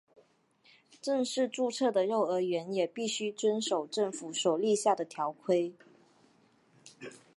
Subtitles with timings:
[0.99, 5.75] 正式注册的幼儿园也必须遵守政府所立下的条规。